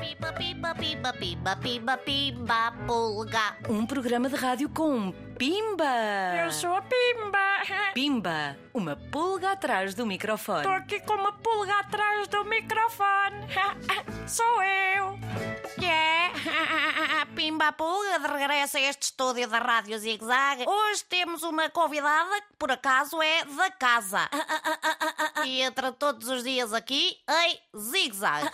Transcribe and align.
Pimba, 0.00 0.32
pimba, 0.32 0.74
pimba, 0.74 1.12
pimba, 1.12 1.56
pimba, 1.56 1.96
pimba, 1.98 2.72
pulga. 2.86 3.56
Um 3.68 3.84
programa 3.86 4.28
de 4.28 4.36
rádio 4.36 4.68
com 4.68 5.12
Pimba! 5.36 5.84
Eu 6.44 6.52
sou 6.52 6.74
a 6.74 6.82
Pimba. 6.82 7.38
Pimba, 7.94 8.56
uma 8.72 8.96
pulga 8.96 9.52
atrás 9.52 9.94
do 9.94 10.06
microfone. 10.06 10.60
Estou 10.60 10.72
aqui 10.72 11.00
com 11.00 11.14
uma 11.14 11.32
pulga 11.32 11.80
atrás 11.80 12.28
do 12.28 12.44
microfone. 12.44 13.36
Sou 14.26 14.62
eu. 14.62 15.18
Que 15.78 15.86
é? 15.86 16.30
Pimba 17.42 17.74
de 18.20 18.28
regresso 18.28 18.76
a 18.76 18.80
este 18.82 19.02
estúdio 19.02 19.48
da 19.48 19.58
Rádio 19.58 19.98
Zig 19.98 20.24
Zag. 20.24 20.64
Hoje 20.64 21.04
temos 21.08 21.42
uma 21.42 21.68
convidada 21.68 22.40
que, 22.40 22.54
por 22.56 22.70
acaso, 22.70 23.20
é 23.20 23.44
da 23.44 23.68
casa. 23.68 24.30
E 25.44 25.60
entra 25.60 25.90
todos 25.90 26.28
os 26.28 26.44
dias 26.44 26.72
aqui 26.72 27.18
em 27.28 27.60
Zig 27.76 28.14
Zag. 28.14 28.48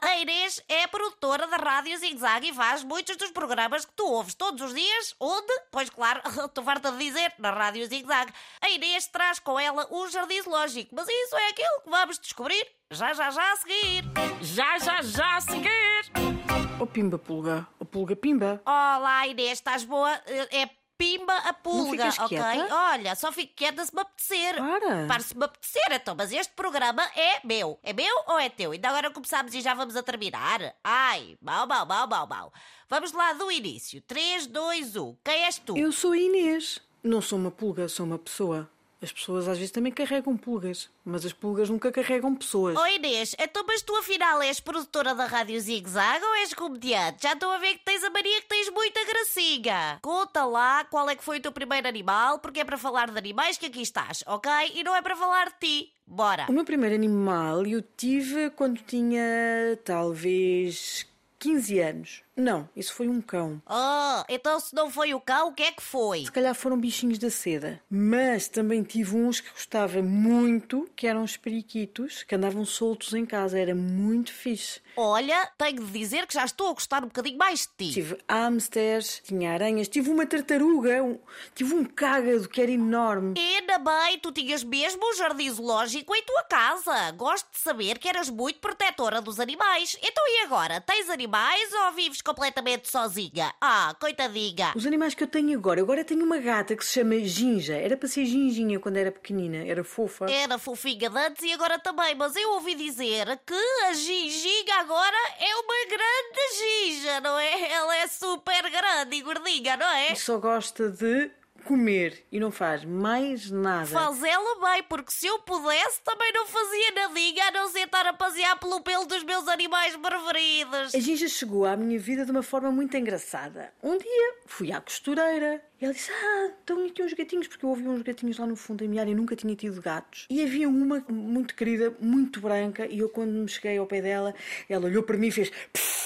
A 0.00 0.16
Inês 0.16 0.62
é 0.66 0.86
produtora 0.86 1.46
da 1.46 1.58
Rádio 1.58 1.98
Zig 1.98 2.16
Zag 2.16 2.48
e 2.48 2.54
faz 2.54 2.82
muitos 2.82 3.18
dos 3.18 3.30
programas 3.32 3.84
que 3.84 3.92
tu 3.92 4.06
ouves 4.06 4.32
todos 4.34 4.62
os 4.62 4.74
dias. 4.74 5.14
Onde? 5.20 5.52
Pois 5.70 5.90
claro, 5.90 6.22
tu 6.54 6.62
farta 6.62 6.90
de 6.90 6.96
dizer, 6.96 7.34
na 7.38 7.50
Rádio 7.50 7.86
Zig 7.86 8.06
Zag. 8.06 8.32
A 8.62 8.70
Inês 8.70 9.08
traz 9.08 9.40
com 9.40 9.60
ela 9.60 9.86
o 9.90 10.08
Jardim 10.08 10.40
Zoológico, 10.40 10.94
mas 10.94 11.06
isso 11.06 11.36
é 11.36 11.48
aquilo 11.50 11.82
que 11.84 11.90
vamos 11.90 12.18
descobrir 12.18 12.66
já 12.90 13.12
já 13.12 13.30
já 13.30 13.52
a 13.52 13.56
seguir. 13.56 14.04
Já, 14.40 14.78
já, 14.78 15.02
já 15.02 15.36
a 15.36 15.40
seguir. 15.42 16.41
Oh 16.82 16.86
Pimba 16.86 17.16
Pulga, 17.16 17.64
oh 17.78 17.84
Pulga 17.84 18.16
Pimba. 18.16 18.60
Olá, 18.66 19.24
Inês, 19.28 19.52
estás 19.52 19.84
boa? 19.84 20.10
É 20.50 20.68
Pimba 20.98 21.32
a 21.36 21.52
pulga, 21.52 22.08
ok? 22.08 22.38
Olha, 22.70 23.14
só 23.14 23.30
fico 23.30 23.54
quieta 23.54 23.84
se 23.84 23.94
me 23.94 24.00
apetecer. 24.00 24.56
Para. 24.56 25.06
Para 25.06 25.22
se 25.22 25.36
me 25.36 25.44
apetecer, 25.44 25.92
então. 25.92 26.16
Mas 26.16 26.32
este 26.32 26.52
programa 26.54 27.02
é 27.14 27.46
meu. 27.46 27.78
É 27.84 27.92
meu 27.92 28.12
ou 28.26 28.36
é 28.36 28.48
teu? 28.48 28.72
Ainda 28.72 28.88
agora 28.88 29.12
começámos 29.12 29.54
e 29.54 29.60
já 29.60 29.74
vamos 29.74 29.94
a 29.94 30.02
terminar? 30.02 30.74
Ai, 30.82 31.38
mau, 31.40 31.68
mau, 31.68 31.86
mau, 31.86 32.08
mau, 32.08 32.26
mau. 32.26 32.52
Vamos 32.88 33.12
lá 33.12 33.32
do 33.32 33.48
início. 33.52 34.02
3, 34.02 34.48
2, 34.48 34.96
1. 34.96 35.16
Quem 35.24 35.44
és 35.44 35.58
tu? 35.58 35.78
Eu 35.78 35.92
sou 35.92 36.10
a 36.10 36.18
Inês. 36.18 36.80
Não 37.00 37.22
sou 37.22 37.38
uma 37.38 37.52
pulga, 37.52 37.88
sou 37.88 38.06
uma 38.06 38.18
pessoa. 38.18 38.68
As 39.02 39.10
pessoas 39.10 39.48
às 39.48 39.58
vezes 39.58 39.72
também 39.72 39.90
carregam 39.90 40.36
pulgas, 40.36 40.88
mas 41.04 41.26
as 41.26 41.32
pulgas 41.32 41.68
nunca 41.68 41.90
carregam 41.90 42.36
pessoas. 42.36 42.78
Oi 42.78 42.94
Inês, 42.94 43.34
então 43.36 43.64
mas 43.66 43.82
tu 43.82 43.96
afinal 43.96 44.40
és 44.40 44.60
produtora 44.60 45.12
da 45.12 45.26
Rádio 45.26 45.60
Zig 45.60 45.90
Zag 45.90 46.24
ou 46.24 46.34
és 46.36 46.54
comediante? 46.54 47.24
Já 47.24 47.32
estou 47.32 47.50
a 47.50 47.58
ver 47.58 47.74
que 47.74 47.84
tens 47.84 48.04
a 48.04 48.10
mania 48.10 48.40
que 48.40 48.46
tens 48.46 48.70
muita 48.70 49.04
gracinha. 49.04 49.98
Conta 50.00 50.44
lá 50.44 50.84
qual 50.84 51.10
é 51.10 51.16
que 51.16 51.24
foi 51.24 51.38
o 51.38 51.42
teu 51.42 51.50
primeiro 51.50 51.88
animal, 51.88 52.38
porque 52.38 52.60
é 52.60 52.64
para 52.64 52.78
falar 52.78 53.10
de 53.10 53.18
animais 53.18 53.58
que 53.58 53.66
aqui 53.66 53.82
estás, 53.82 54.22
ok? 54.24 54.52
E 54.72 54.84
não 54.84 54.94
é 54.94 55.02
para 55.02 55.16
falar 55.16 55.48
de 55.48 55.54
ti. 55.58 55.92
Bora. 56.06 56.46
O 56.48 56.52
meu 56.52 56.64
primeiro 56.64 56.94
animal 56.94 57.66
eu 57.66 57.82
tive 57.82 58.50
quando 58.50 58.78
tinha 58.82 59.76
talvez 59.84 61.06
15 61.40 61.80
anos. 61.80 62.22
Não, 62.36 62.68
isso 62.74 62.94
foi 62.94 63.08
um 63.08 63.20
cão. 63.20 63.60
Oh, 63.68 64.24
então 64.28 64.58
se 64.58 64.74
não 64.74 64.90
foi 64.90 65.12
o 65.12 65.20
cão, 65.20 65.48
o 65.48 65.52
que 65.54 65.62
é 65.62 65.72
que 65.72 65.82
foi? 65.82 66.24
Se 66.24 66.32
calhar 66.32 66.54
foram 66.54 66.78
bichinhos 66.78 67.18
da 67.18 67.28
seda. 67.30 67.80
Mas 67.90 68.48
também 68.48 68.82
tive 68.82 69.14
uns 69.16 69.40
que 69.40 69.50
gostava 69.50 70.00
muito, 70.02 70.88
que 70.96 71.06
eram 71.06 71.22
os 71.24 71.36
periquitos, 71.36 72.22
que 72.22 72.34
andavam 72.34 72.64
soltos 72.64 73.12
em 73.12 73.26
casa. 73.26 73.58
Era 73.58 73.74
muito 73.74 74.32
fixe. 74.32 74.80
Olha, 74.96 75.50
tenho 75.58 75.84
de 75.84 75.92
dizer 75.92 76.26
que 76.26 76.34
já 76.34 76.44
estou 76.44 76.70
a 76.70 76.72
gostar 76.72 77.02
um 77.02 77.08
bocadinho 77.08 77.36
mais 77.36 77.60
de 77.60 77.86
ti. 77.88 77.92
Tive 77.94 78.18
hamsters, 78.30 79.20
tinha 79.24 79.52
aranhas, 79.52 79.88
tive 79.88 80.08
uma 80.10 80.26
tartaruga, 80.26 81.02
um- 81.02 81.18
tive 81.54 81.74
um 81.74 81.84
cágado 81.84 82.48
que 82.48 82.60
era 82.62 82.70
enorme. 82.70 83.34
Ainda 83.38 83.78
bem, 83.78 84.18
tu 84.18 84.32
tinhas 84.32 84.64
mesmo 84.64 85.04
um 85.10 85.14
jardim 85.16 85.50
zoológico 85.50 86.14
em 86.14 86.22
tua 86.24 86.42
casa. 86.44 87.10
Gosto 87.12 87.50
de 87.52 87.58
saber 87.58 87.98
que 87.98 88.08
eras 88.08 88.30
muito 88.30 88.58
protetora 88.58 89.20
dos 89.20 89.38
animais. 89.38 89.96
Então 90.02 90.24
e 90.26 90.44
agora? 90.44 90.80
Tens 90.80 91.10
animais 91.10 91.70
ou 91.72 91.92
vives 91.92 92.21
completamente 92.22 92.88
sozinha? 92.88 93.52
Ah, 93.60 93.94
coitadinha. 94.00 94.72
Os 94.74 94.86
animais 94.86 95.14
que 95.14 95.22
eu 95.22 95.28
tenho 95.28 95.56
agora, 95.58 95.80
eu 95.80 95.84
agora 95.84 96.04
tenho 96.04 96.24
uma 96.24 96.38
gata 96.38 96.76
que 96.76 96.84
se 96.84 96.94
chama 96.94 97.18
Ginja. 97.20 97.74
Era 97.74 97.96
para 97.96 98.08
ser 98.08 98.24
Ginginha 98.24 98.78
quando 98.80 98.96
era 98.96 99.12
pequenina, 99.12 99.66
era 99.66 99.84
fofa. 99.84 100.26
Era 100.30 100.58
fofinha 100.58 101.10
de 101.10 101.18
antes 101.18 101.44
e 101.44 101.52
agora 101.52 101.78
também, 101.78 102.14
mas 102.14 102.34
eu 102.36 102.52
ouvi 102.52 102.74
dizer 102.74 103.26
que 103.46 103.84
a 103.88 103.92
Ginginha 103.92 104.76
agora 104.80 105.16
é 105.38 105.54
uma 105.56 105.86
grande 105.88 106.58
Ginja, 106.58 107.20
não 107.20 107.38
é? 107.38 107.72
Ela 107.72 107.96
é 107.96 108.06
super 108.06 108.70
grande 108.70 109.16
e 109.16 109.22
gordinha, 109.22 109.76
não 109.76 109.88
é? 109.88 110.12
E 110.12 110.16
só 110.16 110.38
gosta 110.38 110.90
de 110.90 111.30
comer 111.64 112.24
e 112.30 112.38
não 112.38 112.50
faz 112.50 112.84
mais 112.84 113.50
nada. 113.50 113.86
Faz 113.86 114.22
ela 114.22 114.72
bem, 114.72 114.82
porque 114.84 115.12
se 115.12 115.26
eu 115.26 115.38
pudesse 115.40 116.00
também 116.02 116.32
não 116.32 116.46
fazia 116.46 116.92
nadinha 116.92 117.48
a 117.48 117.50
não 117.50 117.68
ser 117.70 117.86
estar 117.86 118.06
a 118.06 118.12
passear 118.12 118.58
pelo 118.58 118.80
pelo 118.80 119.06
dos 119.06 119.24
meus 119.24 119.48
animais 119.48 119.96
preferidos. 119.96 120.94
A 120.94 120.98
Ginja 120.98 121.28
chegou 121.28 121.64
à 121.64 121.76
minha 121.76 121.98
vida 121.98 122.24
de 122.24 122.30
uma 122.30 122.42
forma 122.42 122.70
muito 122.70 122.96
engraçada. 122.96 123.72
Um 123.82 123.98
dia 123.98 124.34
fui 124.46 124.72
à 124.72 124.80
costureira 124.80 125.62
e 125.82 125.84
ela 125.84 125.92
disse: 125.92 126.12
Ah, 126.12 126.50
estão 126.60 126.86
aqui 126.86 127.02
uns 127.02 127.12
gatinhos, 127.12 127.48
porque 127.48 127.64
eu 127.64 127.70
ouvi 127.70 127.88
uns 127.88 128.02
gatinhos 128.02 128.38
lá 128.38 128.46
no 128.46 128.54
fundo 128.54 128.84
da 128.84 128.88
minha 128.88 129.02
área 129.02 129.10
e 129.10 129.14
nunca 129.16 129.34
tinha 129.34 129.54
tido 129.56 129.82
gatos. 129.82 130.26
E 130.30 130.40
havia 130.40 130.68
uma 130.68 131.04
muito 131.08 131.56
querida, 131.56 131.92
muito 131.98 132.40
branca, 132.40 132.86
e 132.86 133.00
eu, 133.00 133.08
quando 133.08 133.32
me 133.32 133.48
cheguei 133.48 133.78
ao 133.78 133.86
pé 133.86 134.00
dela, 134.00 134.32
ela 134.68 134.86
olhou 134.86 135.02
para 135.02 135.16
mim 135.16 135.26
e 135.26 135.32
fez. 135.32 135.50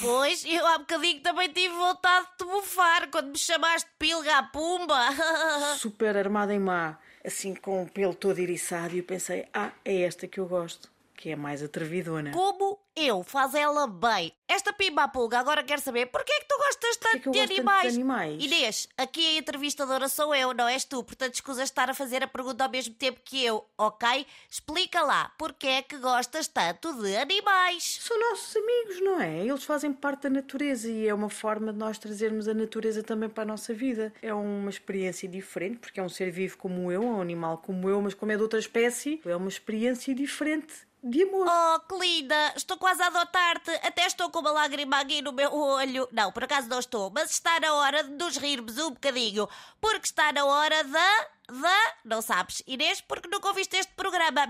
Pois, 0.00 0.44
eu 0.44 0.66
há 0.66 0.78
bocadinho 0.78 1.20
também 1.20 1.52
tive 1.52 1.74
vontade 1.74 2.26
de 2.26 2.36
te 2.38 2.44
bufar 2.44 3.08
quando 3.10 3.28
me 3.28 3.38
chamaste 3.38 3.88
pilga 3.98 4.38
à 4.38 4.42
pumba. 4.42 4.98
super 5.76 6.16
armada 6.16 6.54
em 6.54 6.58
má, 6.58 6.98
assim 7.24 7.54
com 7.54 7.82
o 7.82 7.90
pelo 7.90 8.14
todo 8.14 8.38
eriçado, 8.38 8.94
e 8.94 8.98
eu 8.98 9.04
pensei: 9.04 9.46
Ah, 9.52 9.72
é 9.84 10.02
esta 10.02 10.26
que 10.26 10.40
eu 10.40 10.46
gosto, 10.46 10.90
que 11.20 11.28
é 11.28 11.36
mais 11.36 11.62
atrevidona. 11.62 12.30
Como 12.30 12.80
eu, 12.96 13.22
faz 13.22 13.54
ela 13.54 13.86
bem. 13.86 14.32
Esta 14.48 14.72
pimba 14.72 15.06
pulga 15.06 15.38
agora 15.38 15.62
quer 15.62 15.78
saber 15.78 16.06
porquê 16.06 16.32
é 16.32 16.40
que 16.40 16.46
tu 16.48 16.56
gostas 16.56 16.96
tanto, 16.96 17.28
eu 17.28 17.32
de, 17.32 17.38
gosto 17.38 17.48
tanto 17.48 17.54
de 17.54 17.60
animais? 17.60 17.94
animais? 17.94 18.44
Inês, 18.44 18.88
aqui 18.96 19.26
a 19.26 19.38
entrevistadora 19.38 20.08
sou 20.08 20.34
eu, 20.34 20.54
não 20.54 20.66
és 20.66 20.82
tu, 20.82 21.04
portanto 21.04 21.34
escusas 21.34 21.64
estar 21.64 21.90
a 21.90 21.94
fazer 21.94 22.22
a 22.22 22.26
pergunta 22.26 22.64
ao 22.64 22.70
mesmo 22.70 22.94
tempo 22.94 23.20
que 23.22 23.44
eu, 23.44 23.64
ok? 23.76 24.26
Explica 24.50 25.02
lá, 25.02 25.30
porquê 25.38 25.66
é 25.66 25.82
que 25.82 25.98
gostas 25.98 26.48
tanto 26.48 26.90
de 27.02 27.14
animais? 27.16 27.98
São 28.00 28.18
nossos 28.18 28.56
amigos, 28.56 29.00
não 29.02 29.20
é? 29.20 29.46
Eles 29.46 29.62
fazem 29.62 29.92
parte 29.92 30.22
da 30.22 30.30
natureza 30.30 30.88
e 30.90 31.06
é 31.06 31.12
uma 31.12 31.28
forma 31.28 31.70
de 31.70 31.78
nós 31.78 31.98
trazermos 31.98 32.48
a 32.48 32.54
natureza 32.54 33.02
também 33.02 33.28
para 33.28 33.42
a 33.42 33.46
nossa 33.46 33.74
vida. 33.74 34.10
É 34.22 34.32
uma 34.32 34.70
experiência 34.70 35.28
diferente, 35.28 35.78
porque 35.80 36.00
é 36.00 36.02
um 36.02 36.08
ser 36.08 36.30
vivo 36.30 36.56
como 36.56 36.90
eu, 36.90 37.02
é 37.02 37.06
um 37.06 37.20
animal 37.20 37.58
como 37.58 37.90
eu, 37.90 38.00
mas 38.00 38.14
como 38.14 38.32
é 38.32 38.36
de 38.36 38.42
outra 38.42 38.58
espécie, 38.58 39.20
é 39.24 39.36
uma 39.36 39.48
experiência 39.48 40.14
diferente 40.14 40.89
de 41.02 41.22
amor. 41.22 41.46
Oh, 41.48 41.80
que 41.80 41.98
linda! 41.98 42.52
Estou 42.56 42.76
quase 42.76 43.02
a 43.02 43.06
adotar-te. 43.06 43.70
Até 43.82 44.06
estou 44.06 44.30
com 44.30 44.40
uma 44.40 44.50
lágrima 44.50 45.00
aqui 45.00 45.22
no 45.22 45.32
meu 45.32 45.52
olho. 45.52 46.08
Não, 46.12 46.32
por 46.32 46.44
acaso 46.44 46.68
não 46.68 46.78
estou. 46.78 47.10
Mas 47.10 47.30
está 47.30 47.58
na 47.60 47.74
hora 47.74 48.04
de 48.04 48.10
nos 48.10 48.36
rirmos 48.36 48.78
um 48.78 48.90
bocadinho. 48.90 49.48
Porque 49.80 50.06
está 50.06 50.32
na 50.32 50.44
hora 50.44 50.84
da... 50.84 51.26
Da... 51.50 51.94
Não 52.04 52.22
sabes, 52.22 52.62
Inês, 52.66 53.00
porque 53.00 53.28
nunca 53.28 53.48
ouviste 53.48 53.76
este 53.76 53.92
programa. 53.94 54.46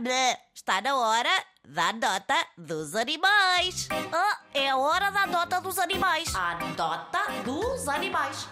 Está 0.54 0.80
na 0.82 0.96
hora 0.96 1.30
da 1.64 1.92
nota 1.92 2.46
dos 2.58 2.94
animais. 2.94 3.88
Ah, 4.12 4.39
é 4.54 4.68
a 4.68 4.76
hora 4.76 5.10
da 5.10 5.26
nota 5.26 5.60
dos 5.60 5.78
animais. 5.78 6.34
A 6.34 6.58
nota 6.76 7.18
dos 7.44 7.88
animais. 7.88 8.48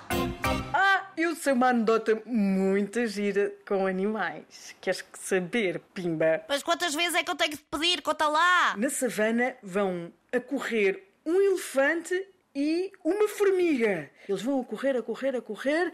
Ah, 0.73 1.07
eu 1.17 1.35
sei 1.35 1.53
uma 1.53 1.69
anedota 1.69 2.23
muito 2.27 3.05
gira 3.07 3.53
com 3.67 3.87
animais. 3.87 4.75
Queres 4.81 5.05
saber, 5.15 5.81
Pimba? 5.95 6.45
Mas 6.49 6.63
quantas 6.63 6.95
vezes 6.95 7.15
é 7.15 7.25
que 7.25 7.31
eu 7.31 7.35
tenho 7.35 7.51
de 7.51 7.57
te 7.57 7.65
pedir? 7.71 8.03
Conta 8.03 8.29
lá. 8.29 8.77
Na 8.77 8.91
savana 8.91 9.57
vão 9.63 10.13
a 10.33 10.41
correr 10.41 11.09
um 11.25 11.41
elefante 11.41 12.27
e 12.55 12.91
uma 13.05 13.29
formiga. 13.29 14.11
Eles 14.29 14.43
vão 14.43 14.61
a 14.61 14.65
correr, 14.65 14.97
a 14.97 15.03
correr, 15.03 15.37
a 15.37 15.41
correr 15.43 15.93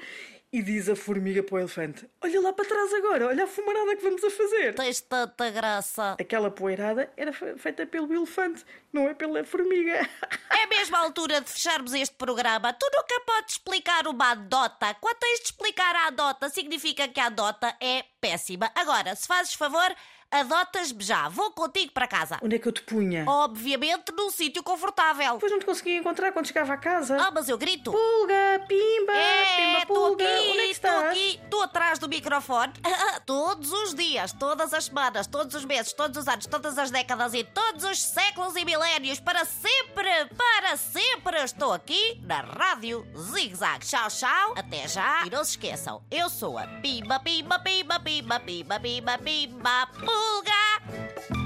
e 0.53 0.63
diz 0.63 0.89
a 0.89 0.95
formiga 0.97 1.43
para 1.43 1.57
o 1.57 1.59
elefante: 1.59 2.09
Olha 2.23 2.41
lá 2.41 2.53
para 2.53 2.65
trás 2.65 2.93
agora, 2.95 3.27
olha 3.29 3.45
a 3.45 3.47
fumarada 3.47 3.97
que 3.97 4.03
vamos 4.03 4.23
a 4.25 4.31
fazer. 4.31 4.75
Tens 4.75 5.01
tanta 5.01 5.51
graça. 5.51 6.17
Aquela 6.21 6.51
poeirada 6.51 7.13
era 7.17 7.33
fe- 7.33 7.57
feita 7.59 7.87
pelo 7.87 8.13
elefante, 8.15 8.65
não 8.93 9.09
é 9.09 9.15
pela 9.15 9.45
formiga. 9.45 10.09
É 10.51 10.67
mesmo 10.67 10.97
a 10.97 11.01
altura 11.01 11.41
de 11.41 11.51
fecharmos 11.51 11.93
este 11.93 12.15
programa. 12.17 12.73
Tu 12.73 12.87
nunca 12.95 13.21
podes 13.27 13.55
explicar 13.55 14.07
uma 14.07 14.31
adota. 14.31 14.95
Quando 14.95 15.19
tens 15.19 15.41
de 15.41 15.47
explicar 15.47 15.95
a 15.95 16.07
adota, 16.07 16.49
significa 16.49 17.07
que 17.09 17.21
a 17.21 17.27
adota 17.27 17.77
é 17.81 18.05
péssima. 18.21 18.71
Agora, 18.75 19.15
se 19.15 19.27
fazes 19.27 19.55
favor, 19.55 19.95
adotas-me 20.41 21.03
já. 21.03 21.29
Vou 21.29 21.51
contigo 21.53 21.93
para 21.93 22.07
casa. 22.07 22.39
Onde 22.43 22.57
é 22.57 22.59
que 22.59 22.69
eu 22.69 22.73
te 22.73 22.83
punha? 22.83 23.25
Obviamente 23.27 24.13
num 24.13 24.31
sítio 24.31 24.63
confortável. 24.63 25.35
Depois 25.35 25.53
não 25.53 25.59
te 25.59 25.67
conseguia 25.67 25.97
encontrar 25.99 26.33
quando 26.33 26.47
chegava 26.47 26.73
a 26.73 26.77
casa. 26.77 27.17
Ah, 27.21 27.31
mas 27.33 27.49
eu 27.49 27.57
grito. 27.59 27.91
Pulga, 27.93 28.65
pimba, 28.69 29.13
É, 29.13 29.57
pimba, 29.57 29.79
estou 29.81 29.97
pulga. 30.09 30.25
aqui, 30.25 30.49
Onde 30.51 30.59
é 30.59 30.65
que 30.65 30.71
estou 30.73 30.91
estás? 30.91 31.11
aqui, 31.11 31.41
estou 31.45 31.63
atrás 31.63 31.99
do 31.99 32.09
microfone. 32.09 32.73
todos 33.27 33.73
os 33.73 33.95
dias, 33.95 34.33
todas 34.33 34.75
as 34.75 34.85
semanas, 34.87 35.27
todos 35.27 35.55
os 35.55 35.65
meses, 35.65 35.93
todos 35.93 36.17
os 36.19 36.29
anos, 36.29 36.47
todas 36.47 36.77
as 36.79 36.91
décadas 36.91 37.35
e 37.35 37.45
todos 37.45 37.85
os 37.85 38.03
séculos 38.03 38.57
e 38.57 38.65
milénios, 38.65 39.21
para 39.21 39.45
sempre, 39.45 40.09
para 40.37 40.77
sempre, 40.77 41.39
estou 41.43 41.73
aqui 41.73 42.21
na 42.25 42.41
Rádio 42.41 43.07
Zig 43.17 43.55
Zag. 43.55 43.85
Tchau, 43.87 44.09
tchau, 44.09 44.55
até 44.57 44.87
já. 44.89 45.25
E 45.27 45.31
não 45.31 45.45
se 45.45 45.53
esqueçam, 45.53 46.03
eu 46.11 46.29
sou 46.29 46.59
a 46.59 46.67
Pimba, 46.67 47.21
Pimba, 47.21 47.59
Pimba, 47.59 48.01
Pimba, 48.01 48.41
Pimba, 48.41 48.81
Pimba, 48.81 49.19
Pimba, 49.19 49.87
Pulga. 50.25 51.44